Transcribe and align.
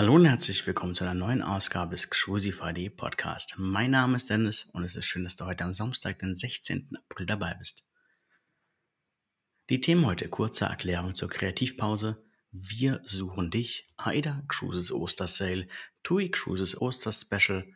Hallo 0.00 0.14
und 0.14 0.24
herzlich 0.24 0.66
willkommen 0.66 0.94
zu 0.94 1.04
einer 1.04 1.12
neuen 1.12 1.42
Ausgabe 1.42 1.94
des 1.94 2.08
Crucify.de 2.08 2.88
Podcast. 2.88 3.56
Mein 3.58 3.90
Name 3.90 4.16
ist 4.16 4.30
Dennis 4.30 4.64
und 4.72 4.82
es 4.82 4.96
ist 4.96 5.04
schön, 5.04 5.24
dass 5.24 5.36
du 5.36 5.44
heute 5.44 5.62
am 5.62 5.74
Samstag, 5.74 6.20
den 6.20 6.34
16. 6.34 6.96
April 6.96 7.26
dabei 7.26 7.52
bist. 7.52 7.84
Die 9.68 9.78
Themen 9.82 10.06
heute 10.06 10.30
kurze 10.30 10.64
Erklärung 10.64 11.14
zur 11.14 11.28
Kreativpause. 11.28 12.16
Wir 12.50 13.02
suchen 13.04 13.50
dich, 13.50 13.92
AIDA 13.98 14.42
Cruises 14.48 14.90
Ostersale, 14.90 15.68
TUI 16.02 16.30
Cruises 16.30 16.80
Oster 16.80 17.12
Special 17.12 17.70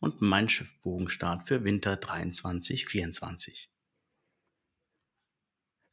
und 0.00 0.22
Mein 0.22 0.48
Schiff 0.48 0.80
Bogenstart 0.80 1.46
für 1.46 1.62
Winter 1.62 1.96
23-24. 1.96 3.66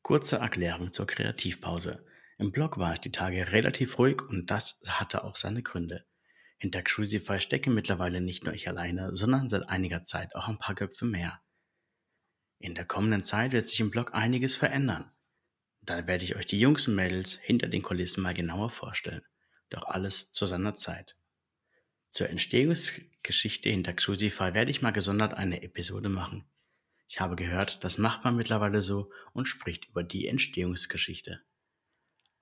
Kurze 0.02 0.38
Erklärung 0.38 0.94
zur 0.94 1.08
Kreativpause. 1.08 2.06
Im 2.44 2.52
Blog 2.52 2.78
war 2.78 2.92
es 2.92 3.00
die 3.00 3.14
Tage 3.14 3.54
relativ 3.54 3.98
ruhig 3.98 4.22
und 4.22 4.52
das 4.52 4.78
hatte 4.86 5.24
auch 5.24 5.38
seine 5.38 5.64
Gründe. 5.64 6.06
Hinter 6.58 6.82
Crucify 6.82 7.40
stecke 7.40 7.70
mittlerweile 7.70 8.20
nicht 8.20 8.44
nur 8.44 8.54
ich 8.54 8.68
alleine, 8.68 9.16
sondern 9.16 9.48
seit 9.48 9.70
einiger 9.70 10.04
Zeit 10.04 10.36
auch 10.36 10.50
ein 10.50 10.58
paar 10.58 10.76
Köpfe 10.76 11.06
mehr. 11.06 11.42
In 12.60 12.76
der 12.76 12.84
kommenden 12.84 13.24
Zeit 13.24 13.54
wird 13.54 13.68
sich 13.68 13.80
im 13.80 13.92
Blog 13.92 14.14
einiges 14.14 14.58
verändern. 14.58 15.10
Da 15.80 16.06
werde 16.06 16.26
ich 16.26 16.36
euch 16.36 16.46
die 16.46 16.60
Jungs 16.60 16.86
und 16.86 16.96
Mädels 16.96 17.40
hinter 17.42 17.70
den 17.70 17.82
Kulissen 17.82 18.22
mal 18.22 18.34
genauer 18.34 18.70
vorstellen. 18.70 19.24
Doch 19.70 19.86
alles 19.86 20.32
zu 20.32 20.46
seiner 20.46 20.76
Zeit. 20.76 21.16
Zur 22.10 22.30
Entstehungsgeschichte 22.30 23.70
hinter 23.70 23.94
Crucify 23.94 24.54
werde 24.54 24.70
ich 24.70 24.82
mal 24.82 24.92
gesondert 24.92 25.34
eine 25.34 25.64
Episode 25.64 26.10
machen. 26.10 26.44
Ich 27.08 27.22
habe 27.22 27.38
gehört, 27.38 27.86
das 27.86 27.98
macht 27.98 28.26
man 28.26 28.36
mittlerweile 28.36 28.82
so 28.82 29.14
und 29.32 29.46
spricht 29.46 29.88
über 29.88 30.04
die 30.04 30.28
Entstehungsgeschichte. 30.28 31.42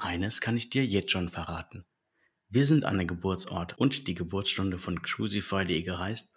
Eines 0.02 0.42
kann 0.42 0.58
ich 0.58 0.72
dir 0.72 0.84
jetzt 0.84 1.12
schon 1.12 1.30
verraten. 1.30 1.86
Wir 2.50 2.66
sind 2.66 2.86
an 2.86 2.98
den 2.98 3.08
Geburtsort 3.08 3.78
und 3.78 4.08
die 4.08 4.16
Geburtsstunde 4.16 4.80
von 4.80 5.04
Crucify.de 5.04 5.84
gereist, 5.84 6.34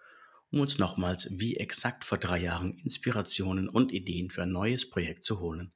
um 0.50 0.60
uns 0.60 0.78
nochmals 0.78 1.28
wie 1.30 1.56
exakt 1.56 2.04
vor 2.04 2.18
drei 2.18 2.38
Jahren 2.40 2.76
Inspirationen 2.76 3.70
und 3.70 3.90
Ideen 3.90 4.28
für 4.28 4.42
ein 4.42 4.52
neues 4.52 4.90
Projekt 4.90 5.24
zu 5.24 5.40
holen. 5.40 5.72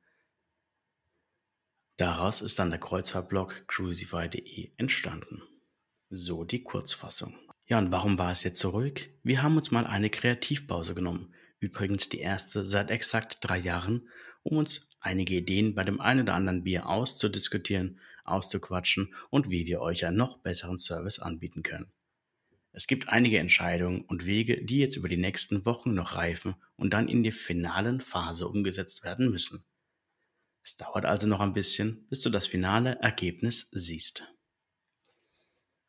Daraus 1.97 2.43
ist 2.43 2.59
dann 2.59 2.69
der 2.69 2.79
Kreuzfahrtblog 2.79 3.67
Crucify.de 3.67 4.73
entstanden. 4.77 5.43
So 6.11 6.45
die 6.45 6.63
Kurzfassung. 6.63 7.35
Ja, 7.65 7.79
und 7.79 7.91
warum 7.91 8.19
war 8.19 8.33
es 8.33 8.43
jetzt 8.43 8.63
ruhig? 8.67 9.11
Wir 9.23 9.43
haben 9.43 9.57
uns 9.57 9.71
mal 9.71 9.87
eine 9.87 10.11
Kreativpause 10.11 10.95
genommen. 10.95 11.35
Übrigens 11.59 12.11
die 12.11 12.21
erste 12.21 12.67
seit 12.67 12.91
exakt 12.91 13.39
drei 13.41 13.59
Jahren, 13.59 14.09
um 14.43 14.59
uns 14.59 14.88
einige 15.01 15.35
Ideen 15.35 15.75
bei 15.75 15.85
dem 15.85 16.01
einen 16.01 16.23
oder 16.23 16.35
anderen 16.35 16.65
Bier 16.65 16.89
auszudiskutieren, 16.89 18.01
auszuquatschen 18.25 19.15
und 19.31 19.51
wie 19.51 19.67
wir 19.67 19.81
euch 19.81 20.05
einen 20.07 20.17
noch 20.17 20.39
besseren 20.39 20.79
Service 20.79 21.19
anbieten 21.19 21.63
können. 21.63 21.93
Es 22.73 22.87
gibt 22.87 23.09
einige 23.09 23.39
Entscheidungen 23.39 24.03
und 24.03 24.27
Wege, 24.27 24.63
die 24.65 24.79
jetzt 24.79 24.97
über 24.97 25.09
die 25.09 25.17
nächsten 25.17 25.65
Wochen 25.67 25.95
noch 25.95 26.15
reifen 26.15 26.55
und 26.77 26.93
dann 26.93 27.09
in 27.09 27.23
die 27.23 27.33
finalen 27.33 28.01
Phase 28.01 28.47
umgesetzt 28.47 29.03
werden 29.03 29.31
müssen. 29.31 29.65
Es 30.63 30.77
dauert 30.77 31.07
also 31.07 31.27
noch 31.27 31.41
ein 31.41 31.55
bisschen, 31.55 32.07
bis 32.09 32.21
du 32.21 32.31
das 32.31 32.47
finale 32.47 32.99
Ergebnis 33.01 33.69
siehst. 33.73 34.23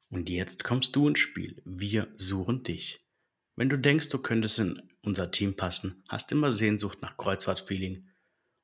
Und 0.09 0.29
jetzt 0.29 0.63
kommst 0.63 0.95
du 0.95 1.07
ins 1.07 1.19
Spiel. 1.19 1.61
Wir 1.65 2.07
suchen 2.15 2.63
dich. 2.63 2.99
Wenn 3.55 3.69
du 3.69 3.77
denkst, 3.77 4.09
du 4.09 4.17
könntest 4.19 4.57
in 4.59 4.81
unser 5.03 5.31
Team 5.31 5.55
passen, 5.55 6.03
hast 6.07 6.31
immer 6.31 6.51
Sehnsucht 6.51 7.01
nach 7.01 7.17
Kreuzfahrtfeeling, 7.17 8.07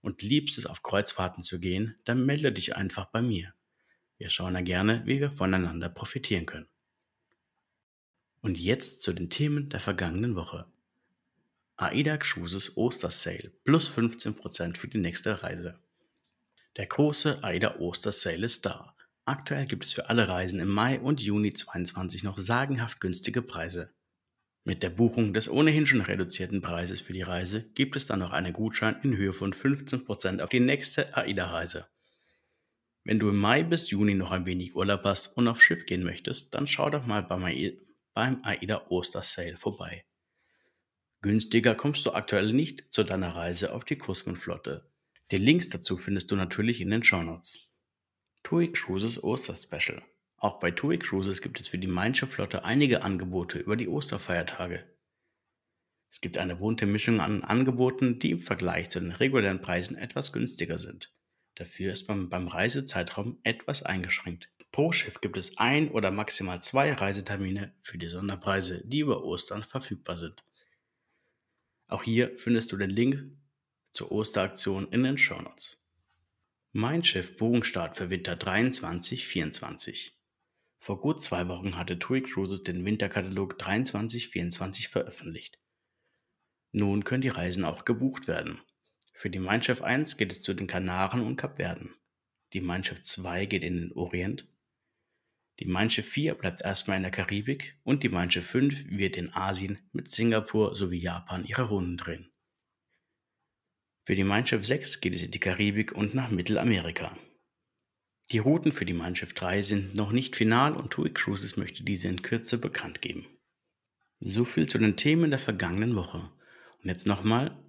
und 0.05 0.21
liebst 0.21 0.59
es, 0.59 0.67
auf 0.67 0.83
Kreuzfahrten 0.83 1.41
zu 1.41 1.59
gehen, 1.59 1.95
dann 2.03 2.27
melde 2.27 2.53
dich 2.53 2.75
einfach 2.75 3.05
bei 3.05 3.23
mir. 3.23 3.55
Wir 4.19 4.29
schauen 4.29 4.53
da 4.53 4.61
gerne, 4.61 5.01
wie 5.05 5.19
wir 5.19 5.31
voneinander 5.31 5.89
profitieren 5.89 6.45
können. 6.45 6.67
Und 8.41 8.59
jetzt 8.59 9.01
zu 9.01 9.13
den 9.13 9.31
Themen 9.31 9.69
der 9.69 9.79
vergangenen 9.79 10.35
Woche. 10.35 10.67
AIDA 11.77 12.17
Cruises 12.17 12.77
Ostersale 12.77 13.51
plus 13.63 13.89
15% 13.89 14.77
für 14.77 14.87
die 14.87 14.99
nächste 14.99 15.41
Reise. 15.41 15.79
Der 16.77 16.85
große 16.85 17.43
AIDA 17.43 17.79
Ostersale 17.79 18.45
ist 18.45 18.67
da. 18.67 18.95
Aktuell 19.25 19.65
gibt 19.65 19.85
es 19.85 19.93
für 19.93 20.07
alle 20.07 20.27
Reisen 20.27 20.59
im 20.59 20.69
Mai 20.69 20.99
und 20.99 21.19
Juni 21.19 21.51
2022 21.51 22.23
noch 22.23 22.37
sagenhaft 22.37 23.01
günstige 23.01 23.41
Preise. 23.41 23.91
Mit 24.67 24.81
der 24.81 24.89
Buchung 24.89 25.31
des 25.31 25.47
ohnehin 25.47 25.85
schon 25.85 26.01
reduzierten 26.01 26.59
Preises 26.59 26.99
für 26.99 27.13
die 27.13 27.21
Reise 27.21 27.69
gibt 27.75 27.95
es 27.95 28.07
dann 28.07 28.17
noch 28.17 28.33
einen 28.33 28.51
Gutschein 28.51 28.99
in 29.03 29.15
Höhe 29.15 29.31
von 29.31 29.53
15% 29.53 30.41
auf 30.41 30.49
die 30.49 30.59
nächste 30.59 31.15
AIDA-Reise. 31.15 31.87
Wenn 33.03 33.19
du 33.19 33.29
im 33.29 33.37
Mai 33.37 33.61
bis 33.61 33.91
Juni 33.91 34.15
noch 34.15 34.31
ein 34.31 34.47
wenig 34.47 34.75
Urlaub 34.75 35.03
hast 35.03 35.37
und 35.37 35.47
aufs 35.47 35.61
Schiff 35.61 35.85
gehen 35.85 36.03
möchtest, 36.03 36.55
dann 36.55 36.65
schau 36.65 36.89
doch 36.89 37.05
mal 37.05 37.21
beim 37.21 37.43
AIDA 38.15 38.87
Oster-Sale 38.89 39.55
vorbei. 39.55 40.03
Günstiger 41.21 41.75
kommst 41.75 42.03
du 42.07 42.13
aktuell 42.13 42.51
nicht 42.51 42.91
zu 42.91 43.03
deiner 43.03 43.35
Reise 43.35 43.71
auf 43.71 43.85
die 43.85 43.99
Kuskenflotte. 43.99 44.91
Die 45.29 45.37
Links 45.37 45.69
dazu 45.69 45.95
findest 45.95 46.31
du 46.31 46.35
natürlich 46.35 46.81
in 46.81 46.89
den 46.89 47.03
Shownotes. 47.03 47.69
TUI 48.41 48.71
Cruises 48.71 49.23
Oster 49.23 49.55
Special 49.55 50.01
auch 50.37 50.59
bei 50.59 50.71
TUI 50.71 50.99
Cruises 50.99 51.41
gibt 51.41 51.59
es 51.59 51.69
für 51.69 51.77
die 51.77 51.87
Mainsche 51.87 52.27
Flotte 52.27 52.65
einige 52.65 53.03
Angebote 53.03 53.57
über 53.59 53.75
die 53.75 53.87
Osterfeiertage. 53.87 54.83
Es 56.09 56.21
gibt 56.21 56.37
eine 56.37 56.57
bunte 56.57 56.85
Mischung 56.85 57.19
an 57.19 57.43
Angeboten, 57.43 58.19
die 58.19 58.31
im 58.31 58.39
Vergleich 58.39 58.89
zu 58.89 58.99
den 58.99 59.11
regulären 59.11 59.61
Preisen 59.61 59.97
etwas 59.97 60.31
günstiger 60.33 60.77
sind. 60.77 61.13
Dafür 61.55 61.93
ist 61.93 62.07
man 62.09 62.29
beim 62.29 62.47
Reisezeitraum 62.47 63.39
etwas 63.43 63.83
eingeschränkt. 63.83 64.49
Pro 64.71 64.91
Schiff 64.91 65.21
gibt 65.21 65.37
es 65.37 65.57
ein 65.57 65.89
oder 65.89 66.11
maximal 66.11 66.61
zwei 66.61 66.91
Reisetermine 66.91 67.73
für 67.81 67.97
die 67.97 68.07
Sonderpreise, 68.07 68.81
die 68.85 68.99
über 68.99 69.23
Ostern 69.23 69.63
verfügbar 69.63 70.17
sind. 70.17 70.43
Auch 71.87 72.03
hier 72.03 72.37
findest 72.37 72.71
du 72.71 72.77
den 72.77 72.89
Link 72.89 73.23
zur 73.91 74.11
Osteraktion 74.11 74.89
in 74.91 75.03
den 75.03 75.17
Shownotes. 75.17 75.81
Mein 76.73 77.05
Schiff 77.05 77.37
Bogenstart 77.37 77.95
für 77.95 78.09
Winter 78.09 78.33
23-24. 78.33 80.11
Vor 80.85 81.01
gut 81.01 81.19
zwei 81.19 81.47
Wochen 81.47 81.77
hatte 81.77 81.97
TUI 81.97 82.21
Cruises 82.21 82.61
den 82.61 82.85
Winterkatalog 82.85 83.59
23-24 83.59 84.87
veröffentlicht. 84.87 85.57
Nun 86.73 87.03
können 87.03 87.23
die 87.23 87.29
Reisen 87.29 87.65
auch 87.65 87.85
gebucht 87.85 88.27
werden. 88.27 88.61
Für 89.11 89.31
die 89.31 89.39
Mein 89.39 89.63
Schiff 89.63 89.81
1 89.81 90.15
geht 90.15 90.31
es 90.31 90.43
zu 90.43 90.53
den 90.53 90.67
Kanaren 90.67 91.21
und 91.21 91.37
Kapverden. 91.37 91.95
Die 92.53 92.61
Mein 92.61 92.83
Schiff 92.83 93.01
2 93.01 93.47
geht 93.47 93.63
in 93.63 93.77
den 93.77 93.93
Orient. 93.93 94.47
Die 95.59 95.65
Mein 95.65 95.89
Schiff 95.89 96.07
4 96.07 96.35
bleibt 96.35 96.61
erstmal 96.61 96.97
in 96.97 97.03
der 97.03 97.11
Karibik 97.11 97.79
und 97.81 98.03
die 98.03 98.09
Mein 98.09 98.29
Schiff 98.29 98.45
5 98.45 98.85
wird 98.91 99.15
in 99.15 99.33
Asien 99.33 99.79
mit 99.91 100.11
Singapur 100.11 100.75
sowie 100.75 100.99
Japan 100.99 101.45
ihre 101.45 101.63
Runden 101.63 101.97
drehen. 101.97 102.31
Für 104.05 104.13
die 104.13 104.23
Mein 104.23 104.45
Schiff 104.45 104.63
6 104.63 105.01
geht 105.01 105.15
es 105.15 105.23
in 105.23 105.31
die 105.31 105.39
Karibik 105.39 105.93
und 105.93 106.13
nach 106.13 106.29
Mittelamerika. 106.29 107.17
Die 108.31 108.39
Routen 108.39 108.71
für 108.71 108.85
die 108.85 108.93
Mein 108.93 109.15
Schiff 109.15 109.33
3 109.33 109.61
sind 109.61 109.95
noch 109.95 110.11
nicht 110.11 110.35
final 110.35 110.73
und 110.75 110.91
TUI 110.91 111.11
Cruises 111.13 111.57
möchte 111.57 111.83
diese 111.83 112.07
in 112.07 112.23
Kürze 112.23 112.57
bekannt 112.57 113.01
geben. 113.01 113.27
So 114.19 114.45
viel 114.45 114.67
zu 114.67 114.79
den 114.79 114.95
Themen 114.95 115.29
der 115.29 115.39
vergangenen 115.39 115.95
Woche. 115.95 116.17
Und 116.81 116.89
jetzt 116.89 117.05
nochmal, 117.05 117.63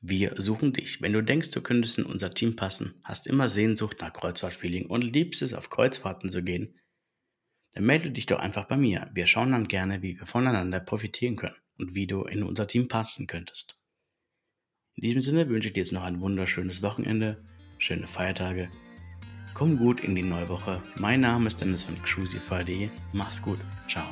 wir 0.00 0.40
suchen 0.40 0.72
dich. 0.72 1.02
Wenn 1.02 1.12
du 1.12 1.22
denkst, 1.22 1.50
du 1.50 1.60
könntest 1.60 1.98
in 1.98 2.06
unser 2.06 2.32
Team 2.32 2.56
passen, 2.56 2.94
hast 3.04 3.26
immer 3.26 3.50
Sehnsucht 3.50 4.00
nach 4.00 4.14
Kreuzfahrtfeeling 4.14 4.86
und 4.86 5.02
liebst 5.02 5.42
es, 5.42 5.52
auf 5.52 5.68
Kreuzfahrten 5.68 6.30
zu 6.30 6.42
gehen, 6.42 6.80
dann 7.74 7.84
melde 7.84 8.10
dich 8.10 8.24
doch 8.24 8.38
einfach 8.38 8.64
bei 8.64 8.78
mir. 8.78 9.10
Wir 9.12 9.26
schauen 9.26 9.52
dann 9.52 9.68
gerne, 9.68 10.00
wie 10.00 10.18
wir 10.18 10.26
voneinander 10.26 10.80
profitieren 10.80 11.36
können 11.36 11.56
und 11.76 11.94
wie 11.94 12.06
du 12.06 12.24
in 12.24 12.42
unser 12.42 12.66
Team 12.66 12.88
passen 12.88 13.26
könntest. 13.26 13.78
In 14.94 15.02
diesem 15.02 15.20
Sinne 15.20 15.48
wünsche 15.50 15.68
ich 15.68 15.74
dir 15.74 15.80
jetzt 15.80 15.92
noch 15.92 16.04
ein 16.04 16.20
wunderschönes 16.20 16.82
Wochenende, 16.82 17.44
schöne 17.78 18.06
Feiertage 18.06 18.70
Komm 19.54 19.76
gut 19.76 20.00
in 20.00 20.14
die 20.14 20.22
neue 20.22 20.48
Woche. 20.48 20.80
Mein 20.98 21.20
Name 21.20 21.46
ist 21.48 21.60
Dennis 21.60 21.82
von 21.82 21.94
Crucify.de. 22.02 22.88
Mach's 23.12 23.42
gut. 23.42 23.58
Ciao. 23.88 24.06